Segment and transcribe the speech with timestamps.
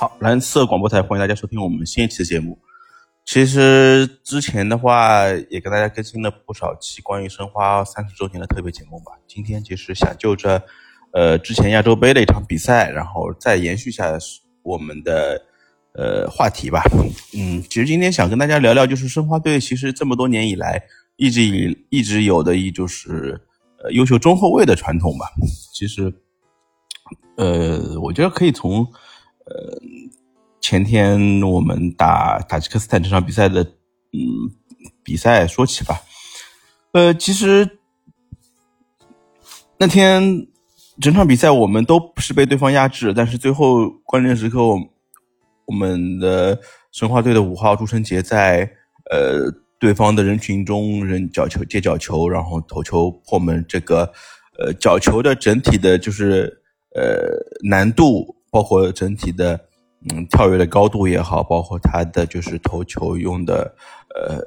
[0.00, 2.58] 好，蓝色广播台，欢迎大家收听我们新一期的节目。
[3.26, 9.12] 其实之前的话，也跟大家更新了不少期关于申花三十周年的特别节目吧。
[9.26, 10.62] 今天其实想就着，
[11.12, 14.16] 呃，之前亚洲杯的一场比赛，然后再延续下
[14.62, 15.42] 我们的
[15.92, 16.82] 呃话题吧。
[17.36, 20.82] 嗯，其实今天想跟大家聊聊，就是申花队其实这么多年以来，
[21.16, 23.38] 一直以一直有的一就是
[23.84, 25.26] 呃优秀中后卫的传统吧。
[25.74, 26.10] 其实，
[27.36, 28.90] 呃，我觉得可以从。
[29.50, 29.80] 呃，
[30.60, 33.62] 前天我们打塔吉克斯坦这场比赛的，
[34.12, 34.46] 嗯，
[35.02, 36.00] 比赛说起吧。
[36.92, 37.78] 呃，其实
[39.76, 40.46] 那天
[41.00, 46.60] 整场比赛我们都是被对方压制，但是最后关键时刻，我们的
[46.92, 48.70] 申花队的五号朱晨杰在
[49.10, 54.12] 呃对方的人群中扔角球接角球，然后头球破门，这个
[54.60, 56.62] 呃角球的整体的就是
[56.94, 57.26] 呃
[57.68, 58.36] 难度。
[58.50, 59.58] 包括整体的，
[60.10, 63.74] 嗯，跳跃的高度也好，包括他的就是投球用的，
[64.14, 64.42] 呃，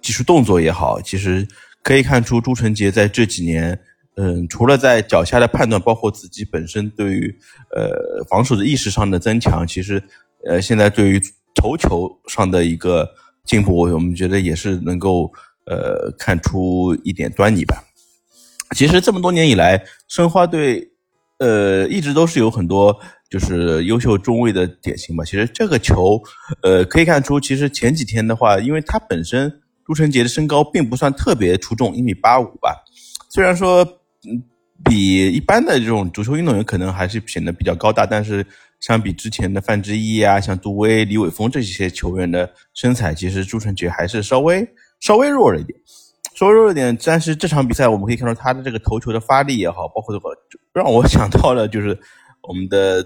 [0.00, 1.46] 技术动作也好，其实
[1.82, 3.78] 可以看出朱晨杰在这几年，
[4.16, 7.38] 嗯，除了在脚下的判断，包括自己本身对于
[7.74, 10.02] 呃防守的意识上的增强，其实，
[10.44, 11.20] 呃，现在对于
[11.54, 13.08] 投球上的一个
[13.44, 15.32] 进步，我们觉得也是能够
[15.64, 17.82] 呃看出一点端倪吧。
[18.74, 20.90] 其实这么多年以来，申花队，
[21.38, 22.98] 呃，一直都是有很多。
[23.28, 25.24] 就是优秀中卫的典型嘛。
[25.24, 26.22] 其实这个球，
[26.62, 29.52] 呃，可以看出，其实前几天的话，因为他本身
[29.84, 32.84] 朱晨杰的身高并不算特别出众，一米八五吧。
[33.28, 33.82] 虽然说，
[34.30, 34.40] 嗯，
[34.84, 38.46] 比一般的这种足球运动员可能还是显得比较高大，但是
[38.78, 44.64] 相比之前的范志毅啊、像杜威、李伟峰这些球员的身材，其实朱晨杰还是稍微
[45.00, 45.76] 稍微弱了一点，
[46.36, 46.96] 稍微弱一点。
[47.04, 50.28] 但是这场比赛我们可以看到他的这个头球的发力也好，包括这个，
[50.72, 51.98] 让我想到了就是
[52.42, 53.04] 我们的。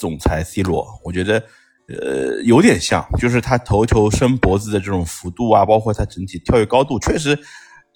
[0.00, 1.42] 总裁 C 罗，我觉得，
[1.88, 7.38] 呃，有点像，就是他头球伸脖子的这种幅度啊，包括他整体跳跃高度，确实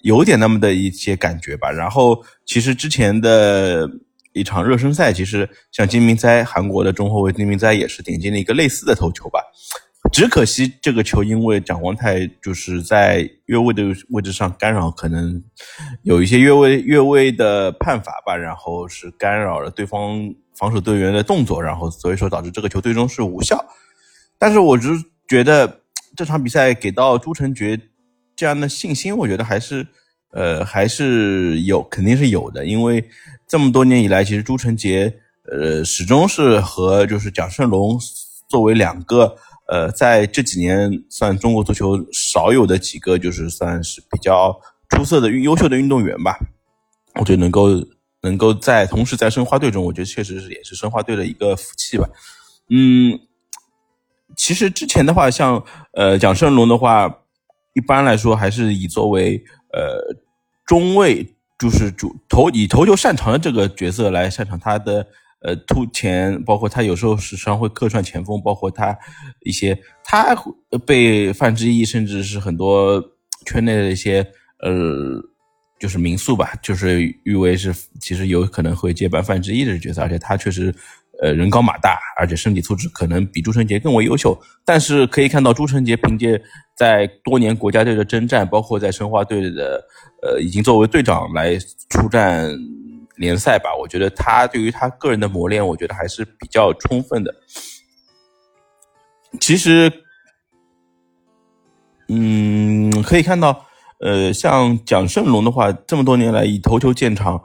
[0.03, 1.71] 有点那么的一些感觉吧。
[1.71, 3.89] 然后，其实之前的
[4.33, 9.39] 一场热身赛，其实像金明哉，韩国的中后卫金明哉也是点进了一个类似的头球吧。
[10.15, 15.43] 只可惜这个球因为蒋光太就是在越位的位置上干扰，可能
[16.03, 20.33] 有一些越位越位的判罚吧，然后是干扰了对方。
[20.57, 23.61] 防守队员的动作，然后所以说导致这个球最终是无效。
[24.39, 25.81] 但是我只是觉得
[26.15, 27.77] 这场比赛给到朱晨杰
[28.37, 29.85] 这样的信心，我觉得还是
[30.31, 33.03] 呃还是有肯定是有的，因为
[33.45, 35.13] 这么多年以来，其实朱晨杰
[35.51, 37.99] 呃始终是和就是蒋胜龙
[38.47, 39.35] 作为两个
[39.67, 44.59] 呃在这几年算中国足球少有的几个就是算是比较
[44.89, 46.37] 出色的优秀的运动员吧，
[47.15, 47.69] 我觉得能够。
[48.21, 52.09] 能够在同时在申花队中，我觉得确实是也是申花队的一个福气吧。
[52.71, 53.19] 嗯，
[54.35, 57.19] 其实之前的话，像呃蒋胜龙的话，
[57.75, 60.17] 一般来说还是以作为呃
[60.65, 65.05] 中卫，就是主投以投球擅长的这个角色来擅长他的
[65.45, 68.97] 呃突前，包括他有时候时常会客串前锋，包括他
[69.41, 70.35] 一些他
[70.85, 73.01] 被范志毅甚至是很多
[73.45, 74.25] 圈内的一些
[74.59, 75.21] 呃。
[75.77, 80.73] 就是民宿吧，就是誉为是其实有可能会接班范志毅的角色，而且他确实，
[81.21, 84.35] 呃，人高马大，而且身体素质可能比朱晨杰更为优秀。
[84.63, 86.41] 但是可以看到，朱晨杰凭借
[86.77, 89.85] 在多年国家队的征战，包括在申花队的，
[90.23, 91.57] 呃，已经作为队长来
[91.89, 92.49] 出战
[93.17, 97.33] 联赛吧，我觉得他对于他个人的磨练，我觉得还是比较充分的。
[99.39, 99.91] 其实，
[102.07, 103.65] 嗯，可以看到。
[104.01, 107.41] 呃，像蒋胜龙的话，这么多年来以头球见长，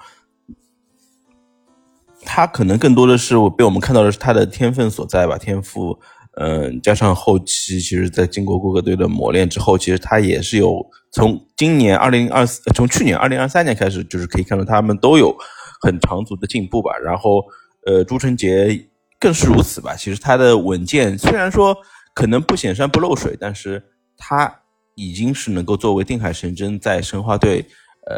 [2.24, 6.00] 他可能更多的是我被我们看到的是他的天分所在吧，天赋，
[6.36, 15.34] 嗯，加上后期，其实在经过各个队的磨练之后，其实他也是有从今年二零二四，从去年二零二三年开始，就是可以看到他们都有
[15.80, 16.92] 很长足的进步吧。
[17.02, 17.42] 然后，
[17.86, 18.88] 呃，朱晨杰
[19.18, 19.96] 更是如此吧。
[19.96, 21.76] 其实他的稳健虽然说
[22.14, 23.82] 可能不显山不漏水，但是
[24.16, 24.54] 他。
[24.96, 27.64] 已经是能够作为定海神针在申花队，
[28.06, 28.16] 呃，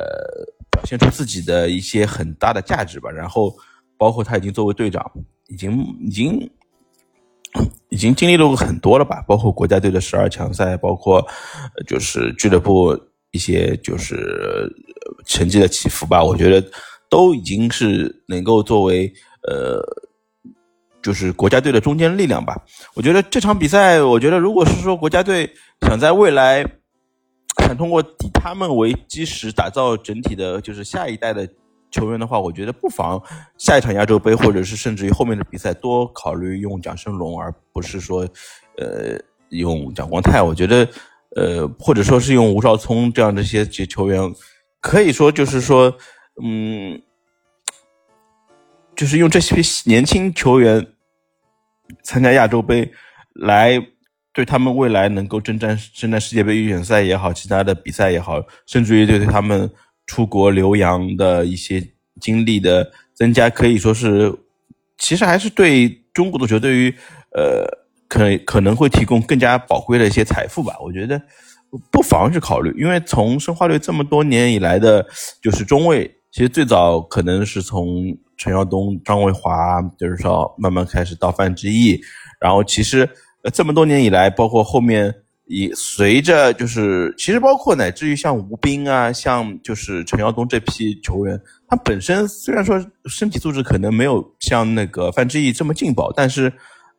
[0.72, 3.08] 表现出自己的一些很大的价值吧。
[3.08, 3.54] 然后，
[3.96, 5.00] 包括他已经作为队长，
[5.46, 6.50] 已经已经
[7.90, 9.22] 已经经历了很多了吧。
[9.28, 11.24] 包括国家队的十二强赛，包括
[11.86, 12.98] 就是俱乐部
[13.30, 14.68] 一些就是
[15.24, 16.24] 成绩的起伏吧。
[16.24, 16.68] 我觉得
[17.12, 19.12] 都已经是能够作为
[19.46, 19.84] 呃，
[21.02, 22.56] 就是国家队的中坚力量吧。
[22.94, 25.52] 我觉得这场比赛，我觉得如果是说国家队。
[25.84, 26.64] 想在未来，
[27.58, 31.46] 想通过以他们为基石打造整体的，就是下一代的
[31.90, 33.20] 球员的话，我觉得不妨
[33.58, 38.20] 下一场亚洲杯，或者是甚至于后面的比赛，多考虑用蒋胜龙，而不是说，
[38.78, 39.18] 呃，
[39.48, 40.40] 用蒋光太。
[40.40, 40.88] 我觉得，
[41.34, 44.20] 呃，或者说是用吴少聪这样的一些球员，
[44.80, 45.92] 可以说就是说，
[46.40, 47.02] 嗯，
[48.94, 50.86] 就是用这些年轻球员
[52.04, 52.92] 参加亚洲杯，
[53.34, 53.84] 来
[54.32, 59.68] 对他们未来能够征战征战世界杯预选赛也好，其他的比赛也好，甚至于对他们。
[60.04, 61.80] 出国留洋的一些
[62.20, 64.34] 经历的增加，可以说是，
[64.98, 66.92] 其实还是对中国足球对于
[67.30, 67.64] 呃
[68.08, 70.74] 可可能会提供更加宝贵的一些财富吧。
[70.80, 71.22] 我觉得
[71.92, 75.06] 不妨去考虑，因为从申花队这么多年以来的，
[75.40, 82.00] 就是中卫，其实最早可能是从陈耀东、张卫华，就是说慢慢开始到范志毅，
[82.40, 83.08] 然后其实
[83.44, 85.14] 呃这么多年以来，包括后面。
[85.48, 91.38] 以随着就是，其实包括乃至于像吴斌啊，像就是陈耀东这批球员，
[91.68, 96.50] 他本身虽然说身体素质可能没有像那个范志毅这么劲爆，但是，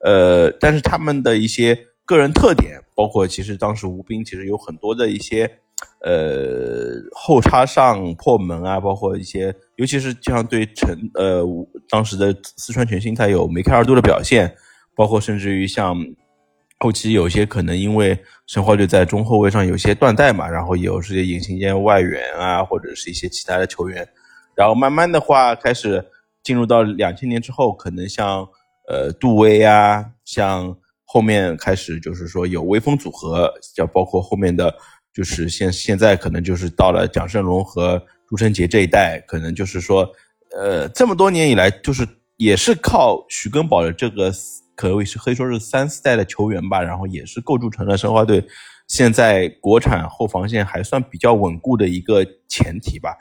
[0.04, 1.76] 呃，但是他们的一些
[2.06, 5.50] 个人特点，包括其实当时吴斌其实有很多的一些，
[6.02, 11.44] 呃，后插上破门啊，包括一些，尤其是像对陈呃
[11.90, 14.54] 当时的四川全兴才有梅开二度的表现，
[14.96, 15.98] 包括甚至于像。
[16.80, 24.06] 后期有些可能因为申花队在中后卫上有些断代嘛，然后有这些隐形间外援啊，或者是一些其他的球员，
[24.54, 26.06] 然后慢慢的话开始
[26.44, 28.46] 进入到两千年之后，可能像
[28.90, 30.76] 呃杜威啊，像
[31.06, 34.76] 后面开始就是说有威风组合，叫包括后面的
[35.14, 40.10] 就是现现在可能就是到了蒋胜龙和朱晨杰这一代，可能就是说
[40.58, 42.08] 呃这么多年以来，就是
[42.38, 44.34] 也是靠徐根宝的这个。
[44.76, 48.44] 可谓是可以说是三四代的球员吧，然后也是构筑成了申花队
[48.88, 53.16] 现在国产后防线还算比较稳固的一个前提吧。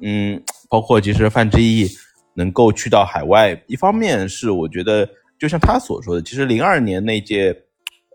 [0.00, 1.88] 嗯，包括其实范志毅
[2.34, 7.56] 能够去到海外，一方面是我觉得就像他所说的，其实零二年那届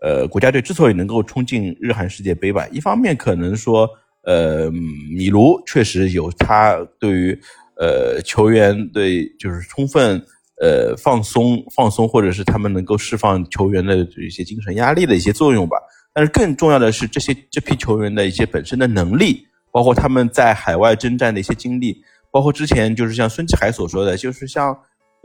[0.02, 3.88] 呃国家队之所以能够冲进日韩世界杯吧，一方面可能说
[4.24, 7.38] 呃米卢确实有他对于
[7.76, 10.22] 呃球员对就是充分。
[10.58, 15.76] 呃，放松放松，或者是他们能够释放球员的一些精神压力的一些作用吧。
[16.14, 24.74] 但是更重要的是，这些这批球员的一些本身的能力，包括他们在海外征战的一些经历，包括之前就是像孙继海所说的，就是像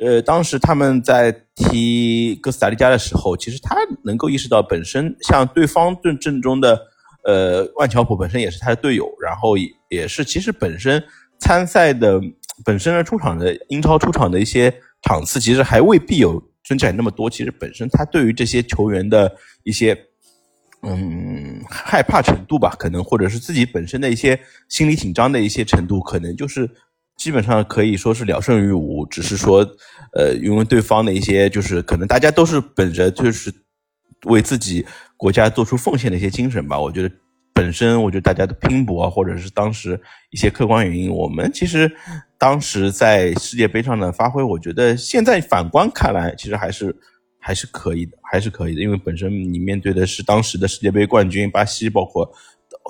[0.04, 6.78] 呃，当时他们在踢哥斯达黎加的时候，其实他能够意识到，本身像对方阵阵中的
[7.24, 11.02] 呃万乔普本身也是他的队友，然后也也是其实本身
[11.40, 12.20] 参赛的
[12.66, 14.74] 本身的出场的英超出场的一些。
[15.04, 17.28] 场次其实还未必有孙继海那么多。
[17.28, 19.98] 其实本身他对于这些球员的一些，
[20.84, 24.40] 嗯，害怕程度吧，可能或者是自己本身的一些
[24.70, 26.70] 心理紧张的一些程度，可能就是
[27.18, 29.06] 基本上可以说是了胜于无。
[29.06, 29.60] 只是说，
[30.14, 33.54] 呃，因为对方的一些就是可能大家都是本着就是
[34.26, 34.86] 为自己
[35.18, 36.80] 国家做出奉献的一些精神吧。
[36.80, 37.12] 我觉得
[37.54, 40.00] 本身，我觉得大家的拼搏啊，或者是当时
[40.32, 41.92] 一些客观原因，我们其实。
[42.42, 46.96] 当时在世界杯上的发挥，我觉得现在反观看来，其实还是
[47.40, 48.82] 还是可以的，还是可以的。
[48.82, 52.28] 因为本身你面对的是当时的世界杯冠军巴西，包括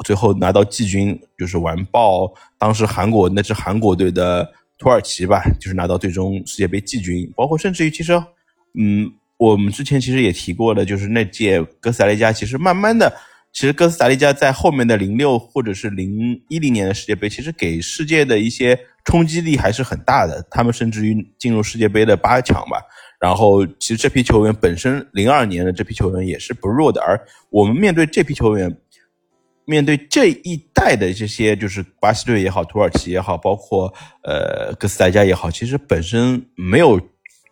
[0.03, 7.31] 最后拿到季军就是完爆当时韩国那支韩国队的土耳其吧，就是拿到最终世界杯季军。
[7.35, 8.13] 包括甚至于其实，
[8.79, 13.11] 嗯，我们之前其实也提过的，就是那届哥斯达黎加，其实慢慢的。
[13.53, 20.41] 其实哥斯达黎加在后面的零六或者是零一零年的世界杯，其实给世界的一些冲击力还是很大的。
[20.49, 22.81] 他们甚至于进入世界杯的八强吧。
[23.19, 27.01] 然后，其实这批球员本身零二年的这批球员也是不弱的。
[27.01, 27.19] 而
[27.49, 28.73] 我们面对这批球员，
[29.65, 36.99] 面对这一代的这些，就是巴西队也好，土耳其也好，包括呃哥斯达加也好，其实本身没有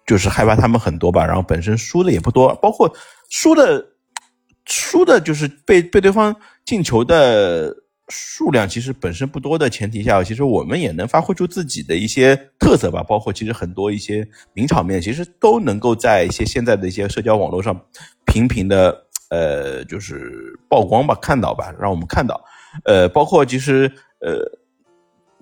[0.08, 1.26] 就是害怕他们很多吧。
[1.26, 2.94] 然后本身输的也不多，包括
[3.30, 3.86] 输的。
[4.72, 7.76] 输的就是被被对方进球的
[8.10, 13.02] 数量其实本身不多的前提下，其实我们也能发挥出自己的一些特色吧。
[13.02, 17.84] 包括其实很多一些名场面，其实都能够在一些现在的一些社交网络上
[18.28, 18.96] 频频的
[19.30, 22.40] 呃就是曝光吧，看到吧，让我们看到。
[22.86, 24.40] 呃，包括其实呃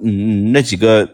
[0.03, 1.07] 嗯那几个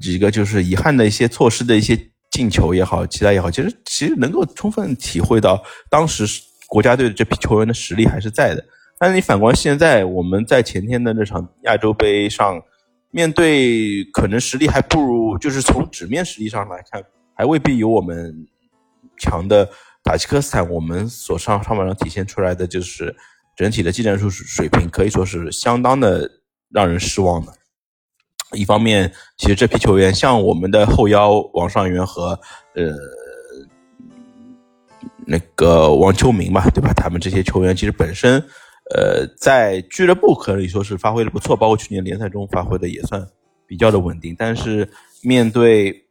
[0.00, 1.98] 几个就是遗憾的一些错失的一些
[2.30, 6.24] 进球也好，其他也好，其实其实能够充分体会到当时。
[6.70, 8.62] 国家队的这批球员的实力还是在的，
[8.98, 12.62] 但是你反观现在，我们在前天的那场亚洲杯上，
[13.10, 17.02] 面对可能实力还不如，就是从纸面实力上来看，
[17.34, 18.46] 还未必有我们
[19.16, 19.66] 强的
[20.04, 20.68] 塔吉克斯坦。
[20.70, 23.14] 我们所上上半场体现出来的就是
[23.56, 26.30] 整体的技战术水平，可以说是相当的
[26.70, 27.52] 让人失望的。
[28.52, 32.30] 一方面，其实这批球员像我们的后腰王上源和
[32.74, 32.94] 呃
[35.26, 36.90] 那个王秋明嘛，对吧？
[36.94, 38.42] 他们这些球员其实本身
[38.94, 43.22] 呃在俱乐部可以说是发挥的不错，包括去年联赛中发挥的也算
[43.66, 44.34] 比较的稳定。
[44.38, 44.88] 但是
[45.22, 46.06] 面对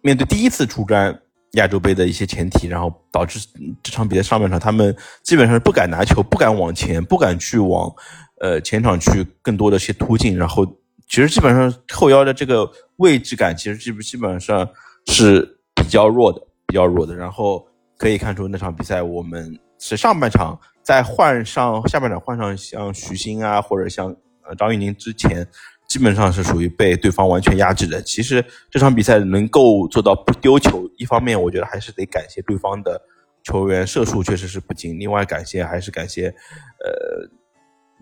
[0.00, 1.22] 面对第一次出战
[1.58, 3.38] 亚洲杯的一些前提，然后导致
[3.82, 7.92] 这场比赛上半场他们基本上是不敢拿球，不敢往前，不敢去往
[8.40, 10.66] 呃前场去更多的些突进，然后。
[11.10, 14.68] 其实基本上后腰的这个位置感，其实基基本上
[15.06, 15.40] 是
[15.74, 17.16] 比较弱的，比较弱的。
[17.16, 24.14] 然后可以看出那场比赛，我们是上半场在换上下半场换上像徐新啊，或者像
[24.46, 25.48] 呃张玉宁之前，
[25.88, 28.00] 基本上是属于被对方完全压制的。
[28.02, 33.00] 其实这场比赛能够做到不丢球，一方面我觉得还是得感谢对方的
[33.42, 37.28] 球员射术确实是不精，另外感谢还是感谢呃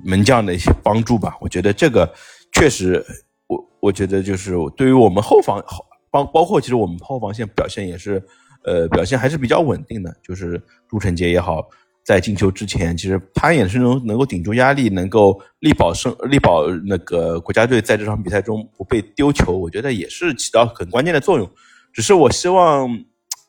[0.05, 1.37] 门将的一些帮助吧。
[1.41, 2.13] 我觉得这个。
[2.53, 3.05] 确实，
[3.49, 5.63] 我我觉得就是对于我们后防，
[6.11, 8.23] 包包括其实我们后防线表现也是，
[8.65, 10.17] 呃，表现还是比较稳定的。
[10.23, 11.69] 就是朱晨杰也好，
[12.07, 19.59] 在进球之前，其实他也是能能够顶住压力，能够力保胜，力保那个国家队在这场比赛中不被丢球。
[19.59, 21.51] 我觉得也是起到很关键的作用。
[21.93, 22.89] 只是我希望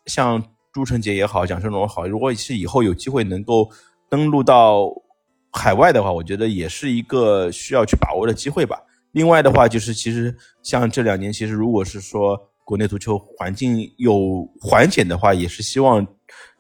[0.08, 3.70] 像朱晨杰也好，蒋胜龙也好，如果是以后有机会能够
[4.10, 4.90] 登陆到
[5.52, 8.82] 海外的话，我觉得也是一个需要去把握的机会吧。
[9.12, 12.36] 另外的话，就是其实像这两年，其实如果是说
[12.66, 16.06] 国内足球环境有缓解的话，也是希望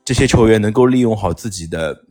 [0.07, 2.05] 这些球员能够利用好自己的，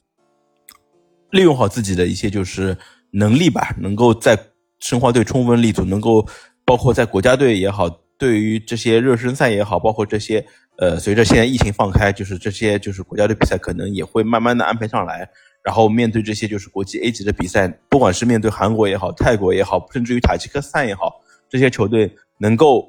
[1.31, 2.76] 利用好自己的一些就是
[3.12, 4.38] 能力吧，能够在
[4.81, 6.29] 申花队充分立足，能够
[6.62, 7.88] 包括在国家队也好，
[8.19, 15.26] 对于这些热身赛也好，包括这些呃，随着现在疫情放开，就是这些就是国家队比赛可能也会慢慢的安排上来。
[15.65, 21.15] 然后面对这些就是国际 A 级的比赛，不管是面对韩国也好、泰国也好，甚至于塔吉克斯坦也好，
[21.49, 22.81] 这些球队能够，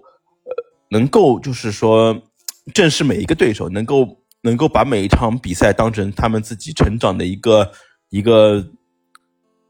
[0.44, 0.52] 呃，
[0.90, 2.22] 能够就是说
[2.74, 4.06] 正视每一个对手，能够
[4.41, 7.72] 能够把每一场比赛当成他们自己成长的一个
[8.10, 8.65] 一个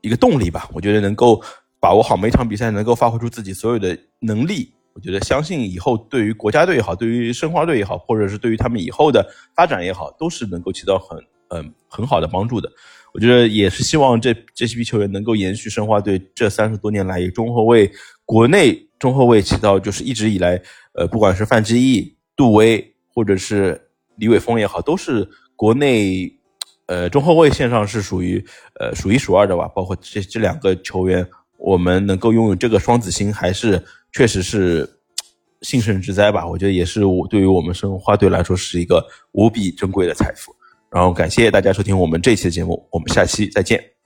[0.01, 0.69] 一个动力吧。
[0.74, 1.41] 我觉得能够
[1.79, 4.74] 把握好每场比赛，能够发挥出自己所有的能力。
[4.93, 9.24] 我觉得相信以后对于国家队也好，对于申花队也好，或者是对于他们以后的
[9.55, 11.17] 发展也好，都是能够起到很
[11.50, 12.67] 嗯很好的帮助的。
[13.13, 17.91] 我觉得也是希望这这批球员能够延续申花队这三十多年来以中后卫
[18.25, 20.59] 国内中后卫起到就是一直以来，
[20.93, 23.87] 呃，不管是范志毅、杜威或者是
[24.17, 26.31] 李伟峰也好，都是国内
[26.88, 28.43] 呃中后卫线上是属于
[28.79, 29.67] 呃数一数二的吧。
[29.69, 34.89] 包括这这两个球员，我们能够拥有这个双子星，还是确实是
[35.62, 36.47] 幸甚至哉吧。
[36.47, 40.55] 我觉得也是我对于我们申花队来说是一个无比珍贵的财富。
[40.89, 43.97] 然后感谢大家收听我们这期的节目，我们下期再见。